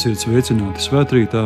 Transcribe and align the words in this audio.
Esiet 0.00 0.22
sveicināti 0.24 0.80
svētkrītā. 0.80 1.42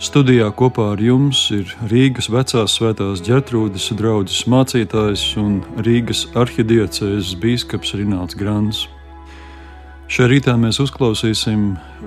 Studijā 0.00 0.46
kopā 0.56 0.86
ar 0.94 1.00
jums 1.04 1.42
ir 1.52 1.68
Rīgas 1.90 2.30
vecās 2.32 2.72
svētās 2.78 3.20
ģertrūdes 3.26 3.90
draugs 3.98 4.38
mācītājs 4.48 5.24
un 5.42 5.58
Rīgas 5.84 6.22
arhidiecēs 6.40 7.34
bīskaps 7.42 7.92
Rināls 8.00 8.38
Grants. 8.40 8.86
Šajā 10.08 10.30
rītā 10.32 10.54
mēs 10.56 10.80
uzklausīsim 10.86 11.66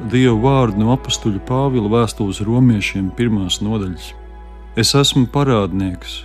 Dieva 0.09 0.39
vārdu 0.41 0.81
no 0.81 0.95
apakstuļa 0.95 1.44
Pāvila 1.45 1.94
vēstules 1.99 2.41
romiešiem, 2.49 3.11
pirmās 3.13 3.59
nodaļas. 3.61 4.09
Es 4.73 4.95
esmu 4.97 5.27
parādnieks 5.30 6.23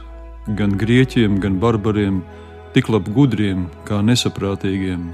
gan 0.57 0.73
grieķiem, 0.81 1.37
gan 1.45 1.61
barbariem, 1.61 2.25
tik 2.73 2.89
labi 2.89 3.13
gudriem 3.13 3.69
kā 3.85 4.01
nesaprātīgiem 4.09 5.05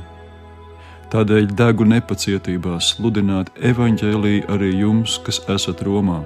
Tādēļ 1.10 1.48
degu 1.58 1.82
nepacietībā 1.90 2.76
sludināt 2.86 3.48
evaņģēlīju 3.66 4.44
arī 4.54 4.68
jums, 4.78 5.16
kas 5.26 5.40
esat 5.50 5.82
Romā. 5.82 6.20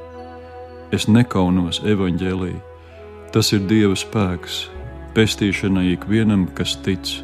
Es 0.93 1.07
nekaunos 1.09 1.81
evaņģēlīju. 1.89 2.61
Tas 3.33 3.55
ir 3.57 3.65
Dieva 3.71 3.97
spēks, 3.97 4.59
pestīšanai 5.17 5.87
ikvienam, 5.95 6.45
kas 6.53 6.77
tic, 6.85 7.15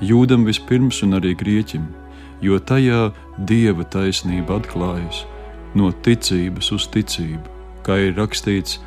jūdam 0.00 0.48
vispirms 0.48 1.02
un 1.04 1.20
arī 1.20 1.36
grieķim, 1.36 1.84
jo 2.40 2.56
tajā 2.56 3.10
Dieva 3.44 3.84
taisnība 3.84 4.56
atklājas 4.56 5.26
no 5.76 5.92
ticības 5.92 6.72
uz 6.72 6.88
ticību, 6.96 7.44
kā 7.84 8.00
ir 8.08 8.16
rakstīts, 8.16 8.80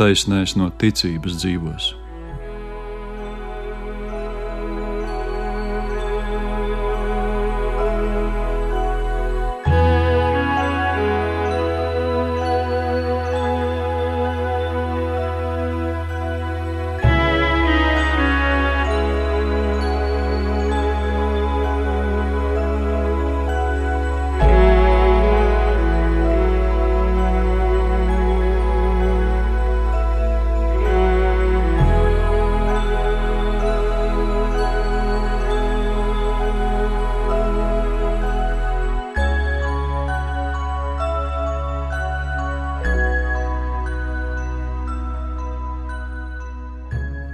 taisnēs 0.00 0.56
no 0.56 0.72
ticības 0.80 1.42
dzīvos. 1.42 1.92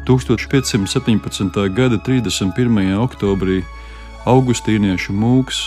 1517. 0.07 1.75
gada 1.75 1.99
31. 1.99 2.95
oktobrī 3.03 3.65
Augustīniešu 4.27 5.11
mūks, 5.11 5.59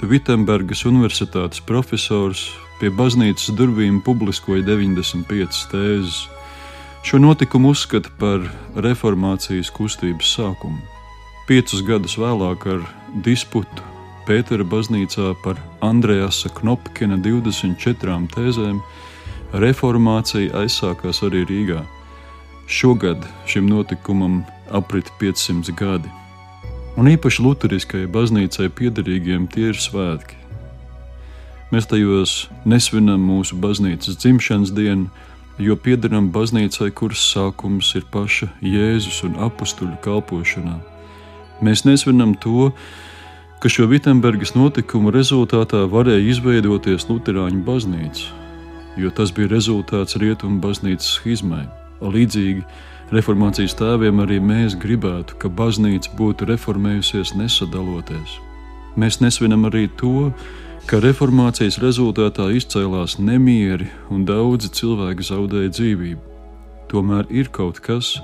Vitsenbergas 0.00 0.86
Universitātes 0.88 1.60
profesors, 1.60 2.46
pie 2.80 2.88
baznīcas 2.88 3.52
durvīm 3.58 4.00
publiskoja 4.00 4.64
95 4.64 5.60
tēzes. 5.74 6.24
Šo 7.04 7.20
notikumu 7.20 7.74
uzskata 7.76 8.08
par 8.16 8.48
reformācijas 8.80 9.68
kustības 9.76 10.32
sākumu. 10.38 10.80
Piecus 11.46 11.84
gadus 11.84 12.16
vēlāk 12.16 12.68
ar 12.72 12.84
disputu 13.12 13.90
Pētera 14.24 14.64
baznīcā 14.64 15.34
par 15.44 15.58
Andrejasa 15.84 16.48
Knopkina 16.56 17.18
24 17.20 18.20
tēzēm 18.32 18.78
reformācija 19.52 20.62
aizsākās 20.62 21.26
arī 21.26 21.42
Rīgā. 21.50 21.82
Šogad 22.72 23.26
šim 23.46 23.66
notikumam 23.66 24.44
aprit 24.70 25.10
500 25.20 25.74
gadi, 25.76 26.08
un 26.96 27.10
īpaši 27.10 27.42
Lutheriskajai 27.44 28.08
baznīcai 28.08 28.70
piederīgiem 28.72 29.44
tie 29.52 29.66
ir 29.74 29.76
svētki. 29.76 30.38
Mēs 31.68 31.90
tajos 31.90 32.32
nesvinam 32.64 33.20
mūsu 33.28 33.58
baznīcas 33.60 34.16
dzimšanas 34.22 34.72
dienu, 34.72 35.10
jo 35.60 35.76
piederam 35.76 36.30
baznīcai, 36.32 36.88
kuras 36.96 37.20
sākums 37.34 37.92
ir 38.00 38.08
paša 38.14 38.48
Jēzus 38.64 39.20
un 39.28 39.36
apstuļu 39.50 40.00
kalpošanā. 40.08 40.78
Mēs 41.60 41.84
nesvinam 41.84 42.32
to, 42.40 42.70
ka 43.60 43.68
šo 43.68 43.90
Vitsenbergas 43.92 44.56
notikumu 44.56 45.12
rezultātā 45.12 45.84
varēja 45.92 46.24
izveidoties 46.32 47.04
Lutāņu 47.12 47.60
baznīca, 47.68 48.32
jo 48.96 49.12
tas 49.12 49.36
bija 49.36 49.52
rezultāts 49.58 50.16
rietumu 50.16 50.64
baznīcas 50.64 51.18
schizmai. 51.20 51.68
Līdzīgi 52.02 52.64
reformācijas 53.12 53.76
tēviem 53.78 54.22
arī 54.24 54.40
mēs 54.42 54.74
gribētu, 54.80 55.36
ka 55.38 55.50
baznīca 55.52 56.14
būtu 56.18 56.48
reformējusies 56.48 57.34
nesadaloties. 57.38 58.38
Mēs 58.96 59.20
nesvinam 59.22 59.68
arī 59.68 59.86
to, 60.00 60.32
ka 60.90 61.00
reformācijas 61.04 61.78
rezultātā 61.82 62.48
izcēlās 62.56 63.18
nemieri 63.20 63.88
un 64.10 64.26
daudzi 64.28 64.72
cilvēki 64.80 65.28
zaudēja 65.28 65.74
dzīvību. 65.78 66.32
Tomēr 66.92 67.30
ir 67.30 67.52
kaut 67.54 67.78
kas, 67.84 68.16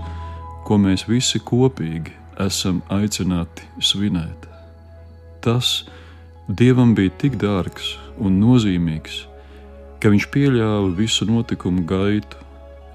ko 0.66 0.76
mēs 0.80 1.06
visi 1.08 1.40
kopīgi 1.40 2.12
esam 2.44 2.82
aicināti 2.92 3.64
svinēt. 3.80 4.48
Tas 5.44 5.86
Dievam 6.48 6.94
bija 6.96 7.12
tik 7.20 7.34
dārgs 7.36 7.90
un 8.24 8.38
nozīmīgs, 8.40 9.18
ka 10.00 10.08
viņš 10.08 10.26
pieļāva 10.32 10.94
visu 10.96 11.26
notikumu 11.28 11.82
gaitu 11.84 12.40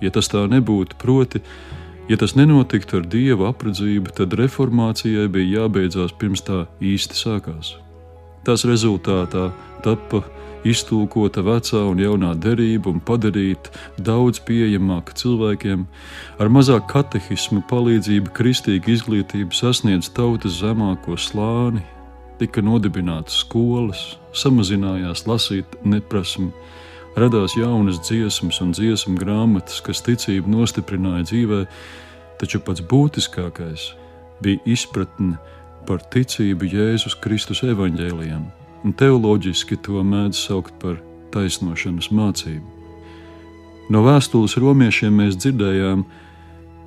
Ja 0.03 0.11
tas 0.11 0.27
tā 0.31 0.43
nebūtu, 0.51 0.97
proti, 0.99 1.39
ja 2.11 2.19
tas 2.19 2.35
nenotiktu 2.35 2.99
ar 2.99 3.07
dieva 3.07 3.53
apredzību, 3.53 4.11
tad 4.17 4.35
reformācijai 4.39 5.29
bija 5.31 5.63
jābeidzās 5.63 6.15
pirms 6.19 6.43
tā 6.43 6.65
īsti 6.83 7.19
sākās. 7.19 7.77
Tās 8.43 8.65
rezultātā 8.67 9.51
tappa 9.85 10.25
iztulkota 10.67 11.43
vecā 11.43 11.81
un 11.87 11.99
jaunā 11.99 12.33
derība 12.39 12.91
un 12.91 12.99
padarīta 13.03 13.71
daudz 14.03 14.41
pieejamāka 14.47 15.15
cilvēkiem, 15.19 15.85
ar 16.39 16.51
mazāk 16.51 16.87
katehismu 16.91 17.63
palīdzību 17.71 18.33
kristīga 18.35 18.91
izglītība 18.95 19.55
sasniedz 19.55 20.11
tautas 20.15 20.59
zemāko 20.59 21.17
slāni, 21.19 21.83
tika 22.39 22.63
nodibinātas 22.65 23.43
skolas, 23.43 24.03
samazinājās 24.35 25.27
lasīt 25.29 25.77
neprasmu, 25.87 26.51
radās 27.19 27.57
jaunas 27.57 27.99
dziesmas 28.03 28.59
un 28.63 28.73
dziesmu 28.73 29.17
grāmatas, 29.19 29.81
kas 29.85 30.03
ticību 30.05 30.49
nostiprināja 30.49 31.27
dzīvē, 31.29 31.59
taču 32.41 32.61
pats 32.65 32.83
būtiskākais 32.89 33.91
bija 34.43 34.61
izpratne 34.65 35.37
par 35.87 36.03
ticību 36.13 36.69
Jēzus 36.71 37.15
Kristus 37.21 37.63
evaņģēlijam, 37.67 38.43
un 38.83 38.97
teoloģiski 38.99 39.79
to 39.85 40.03
mēdz 40.03 40.45
saukt 40.47 40.75
par 40.81 40.99
taisnošanas 41.35 42.11
mācību. 42.13 42.65
No 43.91 44.03
vēstules 44.05 44.55
romiešiem 44.61 45.17
mēs 45.19 45.35
dzirdējām, 45.43 46.05
ka 46.07 46.21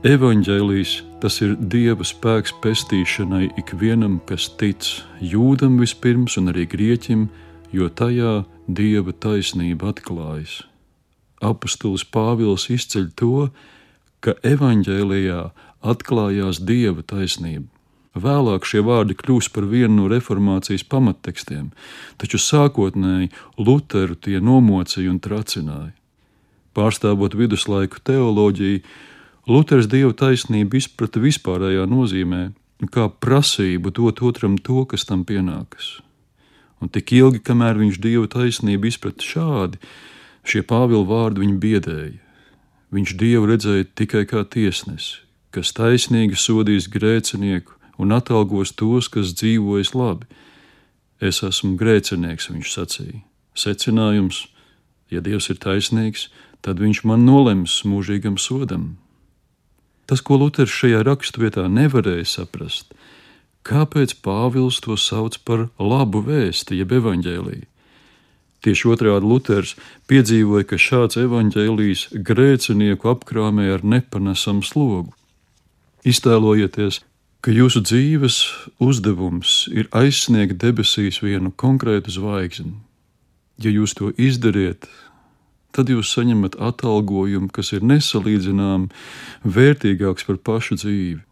evaņģēlijs 0.07 0.93
tas 1.23 1.41
ir 1.43 1.55
Dieva 1.59 2.05
spēks 2.07 2.55
pestīšanai 2.63 3.49
ikvienam, 3.61 4.19
kas 4.29 4.49
tic, 4.61 4.85
jūdam 5.21 5.79
vispirms 5.81 6.37
un 6.41 6.53
arī 6.53 6.67
grieķim, 6.71 7.27
jo 7.75 7.89
tajā 7.89 8.35
ir 8.43 8.56
dieva 8.67 9.13
taisnība 9.13 9.93
atklājas. 9.93 10.65
Apostols 11.45 12.05
Pāvils 12.05 12.69
izceļ 12.73 13.09
to, 13.19 13.49
ka 14.25 14.35
evaņģēlijā 14.47 15.41
atklājās 15.87 16.61
dieva 16.67 17.05
taisnība. 17.07 17.69
Vēlāk 18.17 18.65
šie 18.65 18.81
vārdi 18.81 19.13
kļūst 19.19 19.53
par 19.53 19.67
vienu 19.69 19.93
no 19.99 20.07
reformācijas 20.09 20.87
pamattekstiem, 20.89 21.69
taču 22.17 22.41
sākotnēji 22.41 23.29
Lutheru 23.61 24.17
tie 24.17 24.41
nomocīja 24.41 25.13
un 25.13 25.21
tracināja. 25.21 25.93
Pārstāvot 26.77 27.37
viduslaiku 27.37 28.01
teoloģiju, 28.05 28.81
Luters 29.47 29.87
dievu 29.87 30.17
taisnību 30.17 30.81
izprata 30.81 31.21
vispārējā 31.23 31.85
nozīmē, 31.87 32.49
kā 32.91 33.07
prasību 33.13 33.93
dot 33.95 34.25
otram 34.25 34.57
to, 34.59 34.83
kas 34.91 35.07
tam 35.07 35.23
pienākas 35.29 36.01
un 36.81 36.93
tik 36.93 37.13
ilgi, 37.17 37.43
kamēr 37.45 37.79
viņš 37.81 38.01
dievu 38.03 38.29
taisnību 38.33 38.91
izprata 38.91 39.25
šādi, 39.25 39.81
šie 40.47 40.63
Pāvila 40.67 41.07
vārdi 41.09 41.45
viņu 41.45 41.61
biedēja. 41.63 42.19
Viņš 42.95 43.15
dievu 43.19 43.49
redzēja 43.51 43.89
tikai 43.99 44.25
kā 44.31 44.45
tiesnesi, 44.47 45.23
kas 45.51 45.75
taisnīgi 45.75 46.39
sodīs 46.39 46.87
grēcinieku 46.93 47.75
un 47.99 48.13
atalgos 48.15 48.75
tos, 48.77 49.09
kas 49.09 49.35
dzīvojas 49.35 49.95
labi. 49.97 50.29
Es 51.21 51.41
esmu 51.43 51.75
grēcinieks, 51.81 52.51
viņš 52.53 52.73
sacīja. 52.73 53.23
Secinājums, 53.57 54.45
ja 55.11 55.23
Dievs 55.25 55.49
ir 55.49 55.59
taisnīgs, 55.63 56.29
tad 56.61 56.81
viņš 56.83 57.03
man 57.09 57.25
nolems 57.25 57.81
mūžīgam 57.89 58.37
sodam. 58.39 58.97
Tas, 60.07 60.21
ko 60.23 60.37
Luters 60.39 60.71
šajā 60.71 61.01
raksturvietā 61.07 61.65
nevarēja 61.73 62.29
saprast, 62.37 62.93
Kāpēc 63.67 64.21
Pāvils 64.23 64.79
to 64.85 64.95
sauc 64.95 65.41
par 65.43 65.67
labu 65.83 66.21
vēsti, 66.23 66.79
jeb 66.79 66.93
evaņģēlīju? 67.01 67.67
Tieši 68.63 68.89
otrādi 68.91 69.27
Luters 69.27 69.75
piedzīvoja, 70.11 70.67
ka 70.71 70.79
šāds 70.81 71.19
evaņģēlijs 71.21 72.07
grēcinieku 72.27 73.11
apkrāmē 73.13 73.69
ar 73.75 73.85
nepanesamu 73.87 74.65
slogu. 74.67 75.13
Iztēlojieties, 76.07 77.01
ka 77.43 77.55
jūsu 77.55 77.83
dzīves 77.87 78.39
uzdevums 78.83 79.67
ir 79.75 79.91
aizsniegt 79.95 80.59
debesīs 80.63 81.21
vienu 81.23 81.51
konkrētu 81.51 82.15
zvaigzni. 82.15 82.75
Ja 83.63 83.71
jūs 83.71 83.95
to 83.99 84.11
izdariet, 84.15 84.87
tad 85.75 85.91
jūs 85.91 86.11
saņemat 86.15 86.59
atalgojumu, 86.63 87.51
kas 87.55 87.75
ir 87.77 87.87
nesalīdzināmi 87.87 88.91
vērtīgāks 89.43 90.27
par 90.29 90.43
pašu 90.43 90.79
dzīvi. 90.83 91.23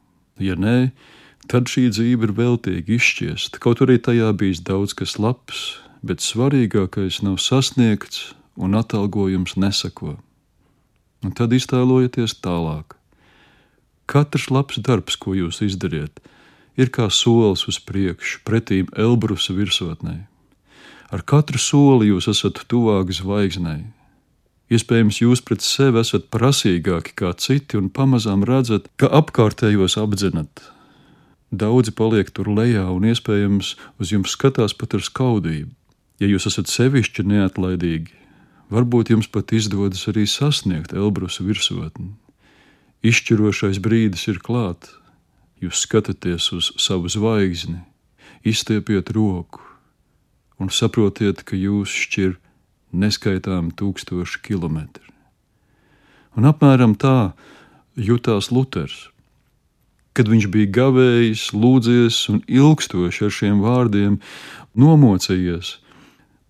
Ja 0.43 0.59
nē, 0.59 0.79
tad 0.91 1.24
šī 1.50 1.88
dzīve 1.93 2.29
ir 2.29 2.32
veltīgi 2.37 2.96
izšķiesta, 2.99 3.61
kaut 3.61 3.82
arī 3.85 3.99
tajā 3.99 4.32
bijis 4.32 4.62
daudz 4.64 4.94
kas 4.96 5.19
labs, 5.19 5.79
bet 6.02 6.20
svarīgākais 6.20 7.23
nav 7.23 7.38
sasniegts 7.38 8.35
un 8.56 8.75
atalgojums 8.75 9.56
nesako. 9.56 10.17
Un 11.25 11.32
tad 11.32 11.52
iztēlojieties 11.52 12.41
tālāk. 12.44 12.96
Katrs 14.06 14.50
labs 14.50 14.79
darbs, 14.79 15.17
ko 15.17 15.32
jūs 15.32 15.62
izdariet, 15.64 16.20
ir 16.76 16.91
kā 16.93 17.08
solis 17.11 17.64
uz 17.70 17.79
priekšu, 17.81 18.43
pretīm 18.44 18.90
Elbrusa 18.97 19.55
virsotnē. 19.56 20.26
Ar 21.14 21.23
katru 21.23 21.61
soli 21.61 22.11
jūs 22.11 22.26
esat 22.32 22.64
tuvāk 22.69 23.12
zvaigznei. 23.14 23.85
Iespējams, 24.73 25.20
jūs 25.23 25.43
pret 25.44 25.62
sevi 25.62 26.00
esat 26.00 26.31
prasīgāki 26.32 27.12
kā 27.20 27.31
citi 27.38 27.79
un 27.79 27.90
pamazām 27.93 28.43
redzat, 28.49 28.88
ka 28.99 29.11
apkārtējos 29.20 29.99
apdzenat. 30.00 30.64
Daudzi 31.55 31.93
paliek 31.95 32.31
tur 32.35 32.49
lejā 32.51 32.89
un 32.91 33.05
iespējams 33.06 33.75
uz 34.03 34.11
jums 34.11 34.33
skatās 34.35 34.75
pat 34.75 34.97
ar 34.97 35.05
skaudību. 35.06 35.71
Ja 36.23 36.27
jūs 36.31 36.49
esat 36.51 36.71
sevišķi 36.71 37.25
neatlaidīgi, 37.31 38.11
varbūt 38.75 39.12
jums 39.12 39.29
pat 39.31 39.53
izdodas 39.55 40.03
arī 40.11 40.25
sasniegt 40.31 40.95
Elbrusa 40.97 41.47
virsotni. 41.47 42.11
Izšķirošais 43.06 43.79
brīdis 43.85 44.27
ir 44.33 44.41
klāt. 44.43 44.89
Jūs 45.62 45.85
skatāties 45.87 46.51
uz 46.56 46.73
savu 46.81 47.11
zvaigzni, 47.12 47.85
izstiepiet 48.43 49.15
roku 49.15 49.62
un 50.59 50.71
saprotiet, 50.75 51.43
ka 51.47 51.59
jūs 51.59 51.93
šķir 52.05 52.37
neskaitām 52.95 53.71
tūkstoši 53.79 54.43
kilometri. 54.43 55.07
Un 56.35 56.50
apmēram 56.50 56.95
tā 56.99 57.35
jutās 57.95 58.50
Luters. 58.50 59.13
Kad 60.14 60.31
viņš 60.31 60.46
bija 60.55 60.70
gavējis, 60.78 61.49
lūdzies 61.58 62.19
un 62.31 62.43
ilgstoši 62.46 63.25
ar 63.26 63.32
šiem 63.34 63.62
vārdiem 63.64 64.20
nomocījies, 64.78 65.78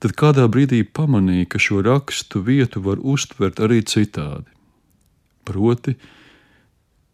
tad 0.04 0.12
kādā 0.20 0.44
brīdī 0.52 0.82
pamanīja, 0.84 1.48
ka 1.54 1.60
šo 1.62 1.80
rakstu 1.86 2.42
vietu 2.44 2.82
var 2.84 3.00
uztvert 3.00 3.62
arī 3.64 3.80
citādi. 3.88 4.50
Proti, 5.48 5.96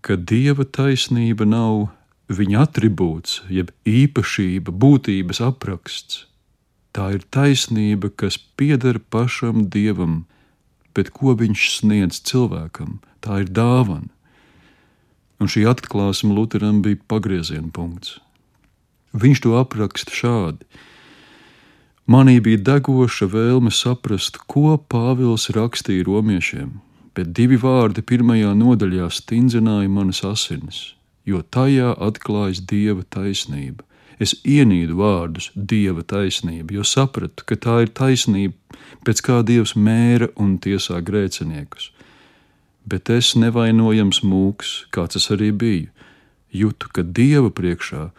ka 0.02 0.16
dieva 0.18 0.66
taisnība 0.66 1.46
nav 1.46 1.90
viņa 2.30 2.64
attribūts, 2.66 3.42
jeb 3.50 3.70
īpašība, 3.86 4.74
būtības 4.74 5.42
apraksts. 5.46 6.24
Tā 6.90 7.12
ir 7.14 7.26
taisnība, 7.30 8.10
kas 8.10 8.38
pieder 8.58 8.98
pašam 8.98 9.68
dievam, 9.70 10.24
bet 10.94 11.12
ko 11.14 11.36
viņš 11.38 11.66
sniedz 11.76 12.18
cilvēkam, 12.26 12.98
tā 13.22 13.44
ir 13.44 13.52
dāvana. 13.54 14.10
Un 15.40 15.48
šī 15.48 15.64
atklāsme 15.70 16.34
Lutheram 16.36 16.82
bija 16.84 17.00
pagrieziena 17.08 17.72
punkts. 17.72 18.18
Viņš 19.16 19.40
to 19.46 19.56
apraksta 19.58 20.12
šādi: 20.14 20.66
Manī 22.10 22.36
bija 22.44 22.60
degoša 22.66 23.30
vēlme 23.32 23.72
saprast, 23.72 24.38
ko 24.50 24.76
Pāvils 24.92 25.48
rakstīja 25.56 26.04
romiešiem, 26.06 26.72
bet 27.14 27.32
divi 27.38 27.58
vārdi 27.58 28.02
pirmajā 28.02 28.52
nodaļā 28.58 29.08
stingzināja 29.14 29.88
manas 29.88 30.24
asinis, 30.26 30.80
jo 31.24 31.42
tajā 31.42 31.94
atklājas 32.08 32.62
dieva 32.72 33.06
taisnība. 33.16 33.86
Es 34.20 34.34
ienīdu 34.44 34.98
vārdus 34.98 35.48
dieva 35.54 36.02
taisnība, 36.04 36.74
jo 36.76 36.84
sapratu, 36.84 37.46
ka 37.48 37.56
tā 37.56 37.78
ir 37.86 37.94
taisnība, 37.96 38.52
pēc 39.06 39.22
kā 39.24 39.38
dievs 39.46 39.72
mēra 39.78 40.28
un 40.36 40.58
tiesā 40.60 41.00
grēciniekus. 41.00 41.88
Bet 42.84 43.10
es 43.10 43.34
nevainojams 43.36 44.22
mūks, 44.24 44.86
kāds 44.94 45.20
es 45.20 45.30
arī 45.30 45.50
biju, 45.52 45.90
jūtu, 46.52 46.90
ka 46.94 47.04
dieva 47.04 47.50
priekšā 47.50 48.10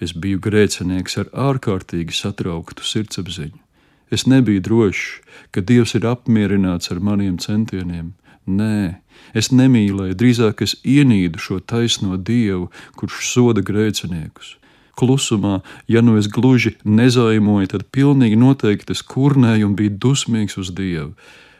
es 0.00 0.12
biju 0.12 0.40
grēcinieks 0.44 1.18
ar 1.22 1.32
ārkārtīgi 1.50 2.14
satrauktu 2.16 2.84
sirdsapziņu. 2.84 3.60
Es 4.10 4.22
nebiju 4.30 4.62
drošs, 4.62 5.06
ka 5.50 5.60
Dievs 5.66 5.96
ir 5.98 6.04
apmierināts 6.06 6.92
ar 6.94 7.00
maniem 7.02 7.40
centieniem, 7.42 8.12
Nē, 8.46 9.02
es 9.34 9.50
nemīlēju, 9.50 10.14
drīzāk 10.14 10.62
es 10.62 10.76
ienīdu 10.86 11.40
šo 11.42 11.58
taisno 11.58 12.14
dievu, 12.14 12.68
kurš 12.94 13.24
soda 13.26 13.62
grēciniekus. 13.66 14.54
Klusumā, 14.96 15.60
ja 15.90 16.00
nu 16.00 16.14
es 16.16 16.28
gluži 16.30 16.76
nezaimoju, 16.86 17.72
tad 17.74 17.88
pilnīgi 17.92 18.38
noteikti 18.38 18.94
es 18.94 19.02
kurnēju 19.02 19.66
un 19.66 19.74
biju 19.76 19.96
dusmīgs 20.04 20.56
uz 20.62 20.70
dievu. 20.70 21.10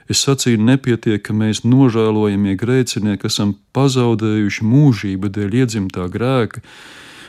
Es 0.07 0.23
sacīju, 0.23 0.61
nepietiek, 0.63 1.23
ka 1.27 1.35
mēs 1.35 1.65
nožēlojamie 1.67 2.55
grēcinieki 2.61 3.27
esam 3.27 3.57
pazaudējuši 3.75 4.67
mūžību 4.67 5.33
dēļ 5.35 5.59
iedzimtā 5.63 6.07
grēka. 6.15 6.63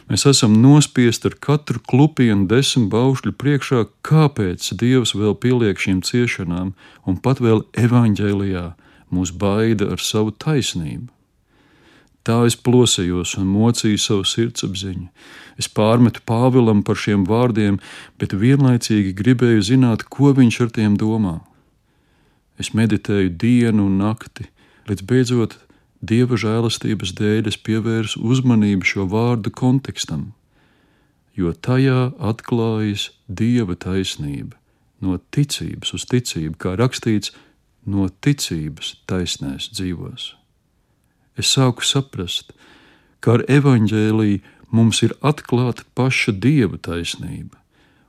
Mēs 0.07 0.23
esam 0.29 0.53
nospiesti 0.61 1.31
ar 1.31 1.35
katru 1.43 1.81
klupienu 1.83 2.45
desmit 2.47 2.87
baušļu 2.93 3.33
priekšā, 3.41 3.81
kāpēc 4.07 4.69
Dievs 4.79 5.15
vēl 5.17 5.35
pieliek 5.35 5.81
šīm 5.81 5.99
ciešanām 6.05 6.71
un 7.09 7.19
pat 7.19 7.41
vēl 7.43 7.65
evaņģēlijā 7.75 8.69
mūs 9.11 9.33
baida 9.33 9.89
ar 9.95 10.03
savu 10.03 10.31
taisnību. 10.31 11.09
Tā 12.27 12.41
es 12.43 12.57
plosējos 12.59 13.37
un 13.39 13.47
mocīju 13.47 13.99
savu 14.03 14.25
sirdsapziņu. 14.27 15.05
Es 15.57 15.69
pārmetu 15.71 16.21
Pāvilam 16.27 16.83
par 16.85 16.99
šiem 16.99 17.23
vārdiem, 17.27 17.79
bet 18.19 18.35
vienlaicīgi 18.35 19.15
gribēju 19.15 19.63
zināt, 19.63 20.03
ko 20.11 20.33
viņš 20.35 20.59
ar 20.65 20.73
tiem 20.75 20.97
domā. 20.99 21.39
Es 22.57 22.73
meditēju 22.73 23.35
dienu 23.37 23.85
un 23.85 23.99
nakti, 24.01 24.47
līdz 24.89 25.05
beidzot 25.09 25.57
dieva 26.01 26.37
žēlastības 26.37 27.13
dēļ 27.17 27.51
es 27.51 27.57
pievērsu 27.61 28.21
uzmanību 28.25 28.85
šo 28.85 29.05
vārdu 29.11 29.53
kontekstam, 29.53 30.31
jo 31.37 31.53
tajā 31.53 32.11
atklājas 32.17 33.11
dieva 33.27 33.77
taisnība, 33.77 34.57
no 35.01 35.19
ticības 35.31 35.93
uz 35.93 36.07
ticību, 36.09 36.57
kā 36.57 36.73
rakstīts, 36.79 37.33
no 37.85 38.09
ticības 38.09 38.97
taisnēs 39.09 39.69
dzīvos. 39.77 40.33
Es 41.37 41.53
sāku 41.53 41.85
saprast, 41.85 42.53
ka 43.21 43.37
ar 43.37 43.45
evaņģēlīju 43.45 44.41
mums 44.73 45.03
ir 45.05 45.13
atklāta 45.21 45.85
paša 45.95 46.33
dieva 46.33 46.79
taisnība. 46.81 47.55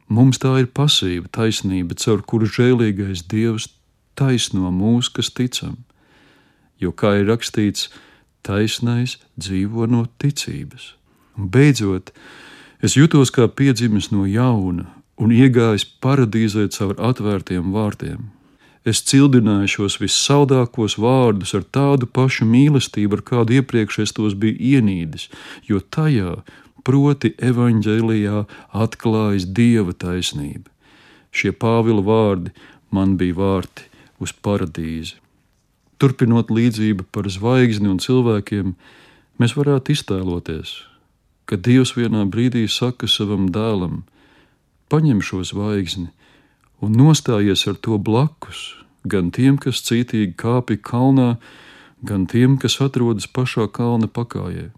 Mums 0.08 0.40
tā 0.40 0.54
ir 0.62 0.70
pasīva 0.72 1.28
taisnība, 1.28 1.98
caur 2.00 2.24
kuru 2.24 2.48
žēlīgais 2.48 3.26
dievs 3.28 3.68
taisno 4.18 4.72
mūs, 4.74 5.10
kas 5.14 5.30
ticam. 5.30 5.78
Jo, 6.82 6.92
kā 6.92 7.16
ir 7.20 7.28
rakstīts, 7.30 7.88
taisnais 8.46 9.18
dzīvo 9.38 9.88
no 9.90 10.04
ticības. 10.22 10.94
Un 11.38 11.50
beidzot, 11.54 12.12
es 12.82 12.96
jutos 12.98 13.32
kā 13.34 13.48
piedzimis 13.48 14.10
no 14.14 14.26
jauna 14.26 14.88
un 15.18 15.34
iegājis 15.34 15.86
paradīzē 16.02 16.68
caur 16.74 16.98
atvērtiem 17.10 17.72
vārtiem. 17.74 18.28
Es 18.88 19.02
cildināju 19.04 19.68
šos 19.74 19.98
vissaldākos 20.00 20.96
vārdus 21.02 21.52
ar 21.58 21.66
tādu 21.76 22.06
pašu 22.06 22.46
mīlestību, 22.48 23.18
ar 23.18 23.24
kādu 23.30 23.58
iepriekš 23.58 23.98
es 24.06 24.14
tos 24.16 24.36
biju 24.38 24.56
ienīdis, 24.78 25.26
jo 25.68 25.82
tajā, 25.82 26.38
proti, 26.86 27.34
evaņģēlijā, 27.50 28.44
atklājas 28.84 29.48
dieva 29.58 29.92
taisnība. 29.92 30.70
Šie 31.34 31.52
Pāvila 31.52 32.04
vārdi 32.06 32.54
man 32.94 33.18
bija 33.20 33.36
vārti 33.36 33.90
uz 34.22 34.34
paradīzi. 34.34 35.16
Turpinot 35.98 36.52
līdzību 36.54 37.08
par 37.10 37.26
zvaigzni 37.30 37.90
un 37.90 37.98
cilvēkiem, 38.02 38.74
mēs 39.42 39.56
varētu 39.58 39.94
iztēloties, 39.96 40.74
ka 41.48 41.58
Dievs 41.58 41.96
vienā 41.98 42.22
brīdī 42.30 42.66
saka 42.70 43.08
savam 43.10 43.48
dēlam: 43.54 44.04
Paņem 44.88 45.22
šo 45.24 45.42
zvaigzni 45.42 46.10
un 46.80 46.94
nostājies 46.94 47.66
ar 47.66 47.78
to 47.82 47.98
blakus, 47.98 48.78
gan 49.02 49.32
tiem, 49.34 49.58
kas 49.58 49.82
cītīgi 49.86 50.36
kāpj 50.38 50.78
kalnā, 50.86 51.36
gan 52.06 52.26
tiem, 52.30 52.58
kas 52.62 52.78
atrodas 52.84 53.26
pašā 53.26 53.66
kalna 53.72 54.06
pakājē. 54.06 54.68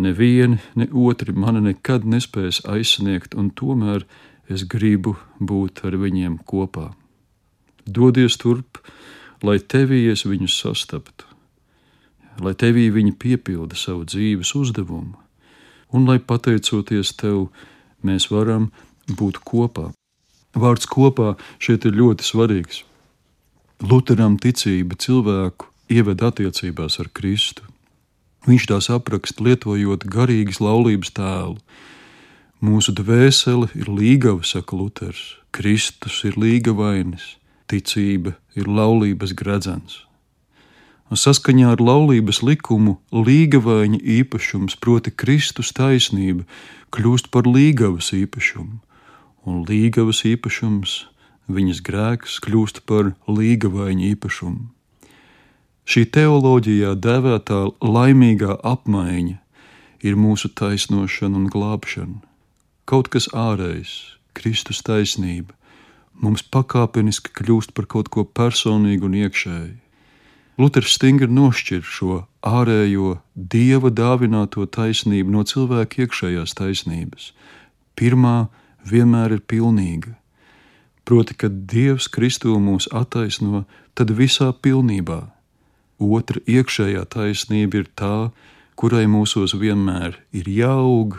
Nevieni, 0.00 0.56
ne 0.74 0.88
otri 0.88 1.34
mani 1.36 1.60
nekad 1.60 2.06
nespēs 2.08 2.62
aizsniegt, 2.64 3.36
un 3.36 3.50
tomēr 3.52 4.06
es 4.48 4.64
gribu 4.64 5.18
būt 5.36 5.84
ar 5.84 5.98
viņiem 6.00 6.40
kopā. 6.48 6.94
Dodies 7.86 8.36
turp, 8.38 8.78
lai 9.42 9.58
tevī 9.58 10.04
es 10.12 10.22
viņus 10.28 10.54
sastaptu, 10.62 11.26
lai 12.38 12.54
tevī 12.54 12.88
viņi 12.94 13.16
piepilda 13.18 13.74
savu 13.78 14.06
dzīves 14.06 14.54
uzdevumu, 14.58 15.18
un 15.90 16.06
lai 16.06 16.20
pateicoties 16.22 17.14
tev, 17.18 17.48
mēs 18.06 18.30
varam 18.30 18.70
būt 19.10 19.42
kopā. 19.42 19.90
Vārds 20.54 20.86
kopā 20.86 21.34
šeit 21.58 21.86
ir 21.88 21.96
ļoti 21.96 22.26
svarīgs. 22.26 22.82
Lutheram 23.82 24.36
ticība 24.38 24.94
cilvēku 24.94 25.66
ieved 25.90 26.22
attiecībās 26.22 27.00
ar 27.02 27.08
Kristu. 27.10 27.66
Viņš 28.46 28.68
tās 28.70 28.90
apraksta 28.94 29.42
lietojot 29.42 30.06
garīgas 30.06 30.60
laulības 30.62 31.12
tēlu. 31.16 31.58
Mūsu 32.62 32.94
dvēsele 32.94 33.70
ir 33.74 33.90
līgava, 33.90 34.42
saka 34.46 34.76
Luters, 34.78 35.36
Kristus 35.50 36.20
ir 36.26 36.38
līgavainis, 36.38 37.41
ticība 37.70 38.34
ir 38.56 38.68
laulības 38.68 39.34
gredzens. 39.38 40.02
Saskaņā 41.12 41.74
ar 41.74 41.80
laulības 41.82 42.40
likumu 42.40 42.94
līgavaini 43.12 43.98
īpašums, 44.00 44.78
proti 44.80 45.12
Kristus 45.12 45.68
taisnība, 45.76 46.46
kļūst 46.88 47.28
par 47.28 47.44
līgavas 47.44 48.14
īpašumu, 48.16 48.78
un 49.44 49.58
līgavas 49.68 50.22
īpašums, 50.24 50.94
viņas 51.52 51.82
grēks, 51.84 52.38
kļūst 52.40 52.80
par 52.88 53.12
līgavaini 53.28 54.14
īpašumu. 54.14 54.70
Šī 55.84 56.06
teoloģijā 56.14 56.94
dēvētā 56.96 57.60
laimīgā 57.84 58.56
apmaiņa 58.62 59.36
ir 60.06 60.16
mūsu 60.16 60.48
taisnošana 60.48 61.42
un 61.42 61.48
glābšana. 61.52 62.22
Kaut 62.88 63.12
kas 63.12 63.28
ārējs, 63.36 64.16
Kristus 64.32 64.80
taisnība, 64.86 65.52
mums 66.22 66.44
pakāpeniski 66.54 67.32
kļūst 67.36 67.74
par 67.76 67.88
kaut 67.90 68.10
ko 68.14 68.24
personīgu 68.24 69.08
un 69.10 69.18
iekšēju. 69.24 69.76
Luters 70.60 70.94
stingri 70.94 71.30
nošķir 71.32 71.82
šo 71.82 72.22
ārējo 72.44 73.16
dieva 73.34 73.90
dāvināto 73.90 74.66
taisnību 74.68 75.32
no 75.32 75.44
cilvēka 75.48 76.04
iekšējās 76.04 76.54
taisnības. 76.58 77.30
Pirmā 77.96 78.50
vienmēr 78.88 79.38
ir 79.38 79.42
pilnīga. 79.48 80.14
Proti, 81.08 81.34
kad 81.34 81.64
Dievs 81.66 82.06
Kristū 82.12 82.54
mūs 82.62 82.86
attaisno, 82.94 83.64
tad 83.98 84.12
visā 84.14 84.52
pilnībā. 84.52 85.24
Otra 85.98 86.42
iekšējā 86.46 87.02
taisnība 87.10 87.82
ir 87.82 87.88
tā, 87.98 88.30
kurai 88.78 89.08
mūsos 89.10 89.56
vienmēr 89.58 90.20
ir 90.36 90.48
jāaug 90.50 91.18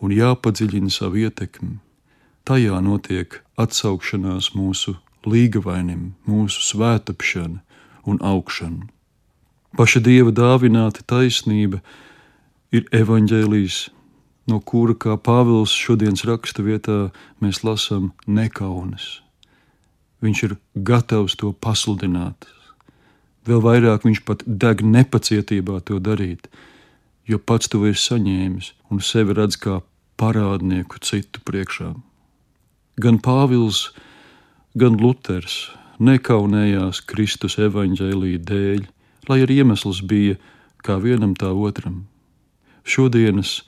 un 0.00 0.14
jāpadziļina 0.14 0.92
savu 0.94 1.24
ietekmi. 1.26 1.78
Tajā 2.46 2.78
notiek 2.84 3.40
atsaukšanās 3.60 4.52
mūsu 4.56 4.96
līgavainim, 5.28 6.14
mūsu 6.28 6.64
svētapšana, 6.72 7.60
un 8.04 8.20
augšanu. 8.22 8.88
Paša 9.76 10.02
dieva 10.02 10.32
dāvināta 10.34 11.04
taisnība 11.06 11.80
ir 12.74 12.86
evaņģēlijs, 12.94 13.78
no 14.50 14.58
kura, 14.60 14.96
kā 14.98 15.14
Pāvils 15.14 15.74
šodienas 15.76 16.24
raksta 16.26 16.64
vietā, 16.66 17.10
mēs 17.42 17.62
lasām 17.66 18.10
nekaunas. 18.26 19.20
Viņš 20.20 20.42
ir 20.48 20.56
gatavs 20.74 21.38
to 21.38 21.52
pasludināt. 21.52 22.48
Vēl 23.46 23.62
vairāk 23.64 24.04
viņš 24.04 24.24
pat 24.26 24.42
deg 24.44 24.82
nepacietībā 24.84 25.80
to 25.86 26.00
darīt, 26.02 26.50
jo 27.30 27.38
pats 27.38 27.70
to 27.72 27.86
ir 27.88 27.96
saņēmis 27.96 28.74
un 28.90 29.00
sevi 29.00 29.36
redz 29.38 29.56
kā 29.56 29.80
parādnieku 30.20 31.00
citu 31.00 31.40
priekšā. 31.46 31.94
Gan 32.98 33.20
Pāvils, 33.22 33.90
gan 34.74 34.96
Luters 34.98 35.68
nekaunējās 36.00 37.02
Kristus 37.06 37.58
evaņģēlīja 37.60 38.40
dēļ, 38.48 38.82
lai 39.28 39.38
arī 39.44 39.60
iemesls 39.62 40.00
bija 40.02 40.38
kā 40.84 40.96
vienam 41.02 41.36
tā 41.38 41.52
otram. 41.52 42.06
Šodienas 42.82 43.60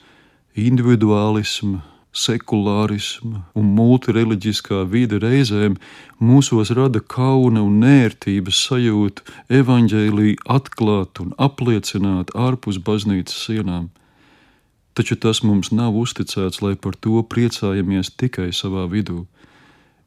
individuālisma, 0.57 1.83
sekulārisma 2.13 3.43
un 3.57 3.71
multireliģiskā 3.77 4.83
vide 4.89 5.17
reizēm 5.21 5.79
mūsos 6.21 6.73
rada 6.77 7.01
kauna 7.01 7.63
un 7.65 7.79
nērtības 7.81 8.59
sajūtu 8.67 9.25
evaņģēlīju 9.61 10.43
atklāt 10.57 11.23
un 11.23 11.33
apliecināt 11.41 12.33
ārpus 12.37 12.77
baznīcas 12.77 13.47
sienām. 13.47 13.89
Taču 14.93 15.17
tas 15.17 15.41
mums 15.41 15.71
nav 15.73 15.95
uzticēts, 15.97 16.61
lai 16.61 16.75
par 16.77 16.93
to 17.01 17.23
priecājamies 17.25 18.13
tikai 18.13 18.51
savā 18.53 18.85
vidū. 18.91 19.25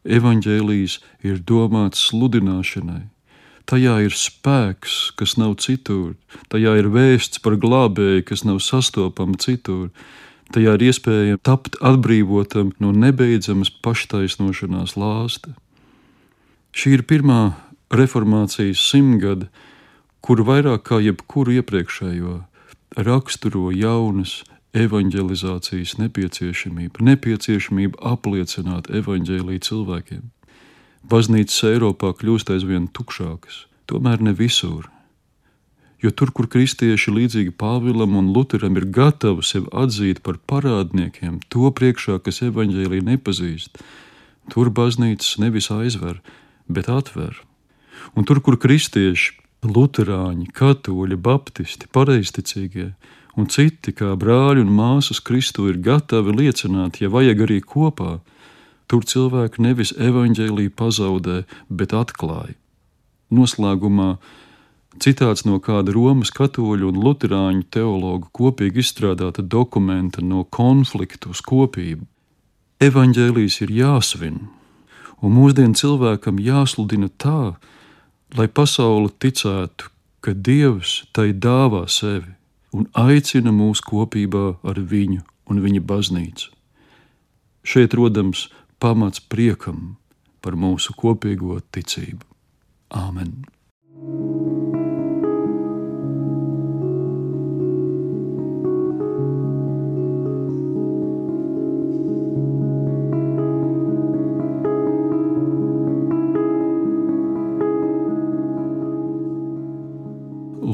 Evanģēlijas 0.07 1.01
ir 1.27 1.41
domāts 1.43 2.05
sludināšanai. 2.11 3.09
Tajā 3.67 3.97
ir 4.07 4.15
spēks, 4.15 5.11
kas 5.19 5.35
nav 5.43 5.57
citur, 5.59 6.15
tajā 6.55 6.77
ir 6.79 6.87
vēsts 6.95 7.43
par 7.43 7.57
glābēju, 7.59 8.23
kas 8.29 8.45
nav 8.47 8.61
sastopama 8.63 9.35
citur. 9.43 9.91
Tajā 10.55 10.77
ir 10.79 10.85
iespēja 10.87 11.41
tapt 11.43 11.75
atbrīvotam 11.83 12.71
no 12.79 12.93
nebeidzamas 12.95 13.73
paštaisnošanās 13.83 14.95
lāsta. 14.95 15.57
Šī 16.71 17.01
ir 17.01 17.03
pirmā 17.11 17.57
reformācijas 17.91 18.79
simtgade, 18.79 19.51
kur 20.23 20.47
vairāk 20.47 20.87
kā 20.87 21.01
jebkuru 21.03 21.59
iepriekšējo 21.59 22.37
raksturo 23.03 23.73
jaunas 23.75 24.45
evanģelizācijas 24.77 25.97
nepieciešamība, 26.01 27.05
nepieciešamība 27.11 28.01
apliecināt 28.13 28.91
evaņģēlīju 29.01 29.65
cilvēkiem. 29.69 30.25
Baznīcas 31.07 31.63
Eiropā 31.71 32.13
kļūst 32.19 32.51
aizvien 32.53 32.89
tukšākas, 32.93 33.65
tomēr 33.89 34.25
ne 34.27 34.35
visur. 34.37 34.91
Jo 36.03 36.11
tur, 36.13 36.33
kur 36.35 36.49
kristieši 36.53 37.15
līdzīgi 37.15 37.55
Pāvilam 37.57 38.19
un 38.19 38.29
Lutheram 38.35 38.77
ir 38.77 38.89
gatavi 38.93 39.45
sevi 39.47 39.71
atzīt 39.73 40.21
par 40.27 40.37
parādniekiem, 40.51 41.41
to 41.49 41.71
priekšā, 41.73 42.19
kas 42.27 42.43
evaņģēlīju 42.45 43.07
nepazīst, 43.07 43.81
tur 44.53 44.71
baznīcas 44.71 45.39
nevis 45.41 45.71
aizver, 45.73 46.21
bet 46.69 46.91
atver. 46.93 47.41
Un 48.15 48.29
tur, 48.29 48.43
kur 48.45 48.59
kristieši, 48.61 49.39
luterāņi, 49.65 50.51
katoļi, 50.55 51.17
baptisti, 51.17 51.89
pareizticīgie, 51.93 52.91
un 53.37 53.49
citi, 53.53 53.93
kā 53.93 54.15
brāļi 54.19 54.65
un 54.65 54.73
māsas 54.73 55.21
Kristu, 55.21 55.69
ir 55.71 55.79
gatavi 55.85 56.35
liecināt, 56.41 57.01
ja 57.03 57.13
vajag 57.13 57.45
arī 57.47 57.61
kopā. 57.61 58.19
Tur 58.87 59.05
cilvēki 59.05 59.63
nevis 59.65 59.93
evaņģēlīju 59.99 60.73
pazaudē, 60.79 61.43
bet 61.69 61.95
atklāja. 61.97 62.55
Noslēgumā 63.35 64.17
citāts 65.03 65.43
no 65.45 65.59
kāda 65.61 65.93
Romas 65.93 66.31
katoļu 66.31 66.93
un 66.93 67.01
luterāņu 67.03 67.67
teologu 67.75 68.31
kopīgi 68.39 68.85
izstrādāta 68.85 69.43
dokumenta 69.43 70.23
no 70.23 70.45
konfliktu 70.45 71.35
uz 71.35 71.43
kopību. 71.43 72.07
Evanģēlijas 72.81 73.59
ir 73.67 73.75
jāsvin, 73.75 74.39
un 75.21 75.35
mūsdienu 75.35 75.75
cilvēkam 75.75 76.39
jāsludina 76.45 77.11
tā, 77.19 77.57
lai 78.39 78.47
pasaule 78.47 79.11
ticētu, 79.11 79.91
ka 80.23 80.33
Dievs 80.33 81.03
tai 81.17 81.33
dāvā 81.33 81.87
sevi 81.91 82.36
un 82.75 82.89
aicina 82.95 83.53
mūs 83.55 83.83
kopībā 83.85 84.47
ar 84.67 84.81
viņu 84.81 85.23
un 85.51 85.63
viņa 85.63 85.83
baznīcu. 85.87 86.51
Šeit 87.67 87.95
rodams 87.99 88.47
pamats 88.83 89.23
priekam 89.23 89.97
par 90.41 90.59
mūsu 90.59 90.95
kopīgo 90.95 91.61
ticību. 91.75 92.23
Āmen! 92.95 93.45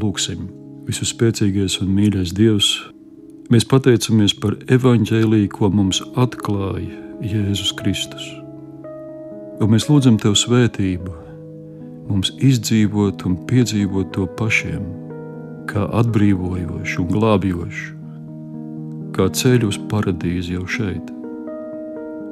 Lūksim! 0.03 0.62
Vispēcīgais 0.83 1.77
un 1.79 1.93
mīļais 1.95 2.33
Dievs, 2.35 2.69
mēs 3.55 3.63
pateicamies 3.71 4.33
par 4.43 4.57
evaņģēlīju, 4.67 5.51
ko 5.55 5.69
mums 5.71 6.01
atklāja 6.19 6.97
Jēzus 7.23 7.71
Kristus. 7.79 8.25
Un 9.63 9.71
mēs 9.71 9.87
lūdzam 9.87 10.19
Tev 10.19 10.35
svētību, 10.35 11.13
mums 12.09 12.33
izdzīvot 12.43 13.23
un 13.29 13.37
piedzīvot 13.47 14.11
to 14.17 14.27
pašiem, 14.41 14.83
kā 15.71 15.85
atbrīvojošu 16.01 17.05
un 17.05 17.15
glābjošu, 17.15 17.87
kā 19.15 19.29
ceļu 19.31 19.71
uz 19.71 19.79
paradīzi 19.93 20.57
jau 20.57 20.67
šeit. 20.67 21.15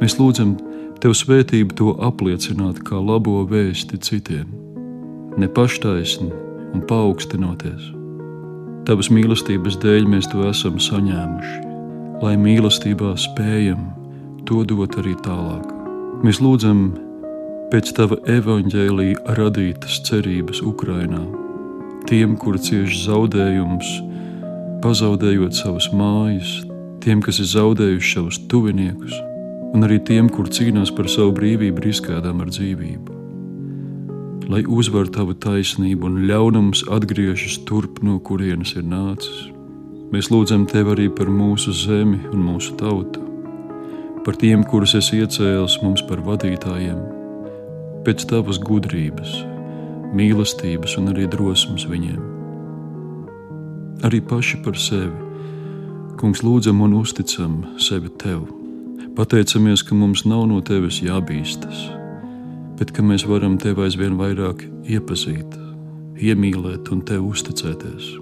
Mēs 0.02 0.18
lūdzam 0.18 0.56
Tev 0.98 1.14
svētību 1.14 1.78
to 1.78 1.94
apliecināt 2.02 2.82
kā 2.82 2.98
labo 2.98 3.38
vēsti 3.46 4.02
citiem, 4.02 4.50
ne 5.38 5.46
paštaisni 5.46 6.34
un 6.74 6.82
paaugstinoties 6.90 7.99
Tavas 8.88 9.10
mīlestības 9.12 9.76
dēļ 9.82 10.06
mēs 10.08 10.28
to 10.32 10.46
esam 10.48 10.78
saņēmuši, 10.80 11.58
lai 12.22 12.32
mīlestībā 12.40 13.12
spējam 13.20 13.90
to 14.48 14.62
dot 14.64 14.96
arī 15.02 15.12
tālāk. 15.20 15.68
Mēs 16.24 16.40
lūdzam 16.40 16.80
pēc 17.70 17.92
Tava 17.98 18.16
evaņģēlīja 18.38 19.36
radītas 19.36 20.00
cerības 20.08 20.62
Ukrainā, 20.64 21.20
tiem, 22.08 22.34
kuri 22.40 22.62
cieš 22.64 23.04
zaudējumus, 23.04 23.92
pazaudējot 24.80 25.60
savas 25.60 25.92
mājas, 25.92 26.56
tiem, 27.04 27.20
kas 27.20 27.44
ir 27.44 27.52
zaudējuši 27.52 28.16
savus 28.16 28.40
tuviniekus, 28.48 29.14
un 29.76 29.86
arī 29.86 30.00
tiem, 30.08 30.32
kur 30.32 30.48
cīnās 30.48 30.92
par 30.96 31.12
savu 31.12 31.36
brīvību, 31.36 31.84
riskēdām 31.84 32.40
ar 32.40 32.52
dzīvību. 32.52 33.19
Lai 34.50 34.64
uzvar 34.66 35.06
tavu 35.14 35.36
taisnību 35.38 36.08
un 36.08 36.16
ļaunums 36.26 36.82
atgriežas 36.90 37.60
turp, 37.68 38.00
no 38.02 38.16
kurienes 38.18 38.74
ir 38.74 38.82
nācis. 38.82 39.44
Mēs 40.10 40.32
lūdzam 40.32 40.64
tevi 40.66 40.90
arī 40.96 41.06
par 41.14 41.30
mūsu 41.30 41.70
zemi 41.70 42.18
un 42.32 42.42
mūsu 42.48 42.74
tautu, 42.80 43.22
par 44.26 44.34
tiem, 44.40 44.64
kurus 44.66 44.96
esi 44.98 45.20
iecēlis 45.22 45.78
mums 45.84 46.02
par 46.08 46.24
vadītājiem, 46.26 46.98
pēc 48.02 48.26
tavas 48.32 48.58
gudrības, 48.58 49.38
mīlestības 50.18 50.98
un 50.98 51.14
arī 51.14 51.30
drosmes 51.30 51.86
viņiem. 51.86 52.20
Arī 54.02 54.18
paši 54.24 54.64
par 54.66 54.74
sevi, 54.80 55.30
Kungs, 56.20 56.42
lūdzam 56.44 56.82
un 56.84 56.98
uzticam 56.98 57.54
sevi 57.80 58.10
tev. 58.20 58.42
Pateicamies, 59.16 59.80
ka 59.80 59.96
mums 59.96 60.26
nav 60.28 60.42
no 60.50 60.58
tevis 60.60 60.98
jābīstas, 61.00 61.86
bet 62.80 62.94
ka 62.96 63.04
mēs 63.04 63.26
varam 63.28 63.58
tevi 63.60 63.84
aizvien 63.84 64.16
vairāk 64.16 64.64
iepazīt, 64.88 65.56
iemīlēt 66.16 66.88
un 66.94 67.02
tev 67.04 67.26
uzticēties. 67.28 68.14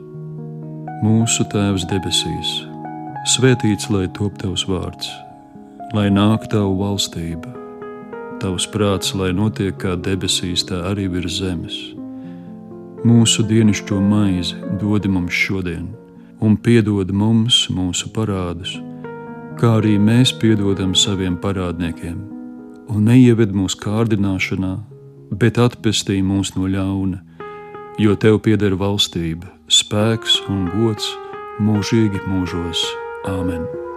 Mūsu 0.99 1.45
Tēvs 1.53 1.85
debesīs, 1.87 2.55
svētīts 3.37 3.87
lai 3.95 4.09
top 4.19 4.35
tavs 4.43 4.65
vārds, 4.67 5.13
lai 5.95 6.09
nāk 6.11 6.49
tava 6.51 6.73
valstība, 6.75 7.53
tavs 8.43 8.67
prāts, 8.73 9.15
lai 9.15 9.31
notiek 9.31 9.79
kā 9.79 9.95
debesīs, 9.95 10.67
tā 10.67 10.83
arī 10.91 11.07
virs 11.13 11.39
zemes. 11.39 11.77
Mūsu 13.07 13.45
dienascho 13.47 14.01
maizi 14.03 14.59
dod 14.81 15.07
mums 15.07 15.39
šodien, 15.39 15.87
un 16.43 16.57
piedod 16.59 17.15
mums 17.15 17.61
mūsu 17.71 18.11
parādus, 18.11 18.75
kā 19.63 19.77
arī 19.79 19.95
mēs 20.03 20.35
piedodam 20.43 20.99
saviem 20.99 21.39
parādniekiem, 21.39 22.19
un 22.89 23.09
neieved 23.09 23.55
mūsu 23.55 23.81
kārdināšanā, 23.85 24.75
bet 25.41 25.61
atpestī 25.63 26.21
mūs 26.25 26.55
no 26.57 26.69
ļauna 26.71 27.25
jo 27.99 28.15
tev 28.15 28.39
pieder 28.47 28.79
valstība, 28.79 29.51
spēks 29.67 30.39
un 30.49 30.69
gods 30.71 31.11
mūžīgi 31.59 32.23
mūžos. 32.31 32.87
Āmen! 33.27 33.88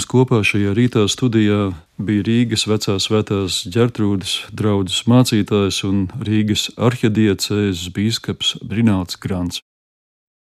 Jums 0.00 0.08
kopā 0.08 0.38
šajā 0.40 0.70
rītā 0.72 1.02
studijā 1.12 1.74
bija 2.00 2.24
Rīgas 2.24 2.64
vecās 2.64 3.04
svētās 3.04 3.66
ģertrūdas 3.68 4.48
draudzes 4.56 5.04
mācītājs 5.04 5.84
un 5.84 6.08
Rīgas 6.24 6.70
arhidiecēzes 6.80 7.92
bīskaps 7.92 8.56
Brināls 8.64 9.20
Grants. 9.20 9.60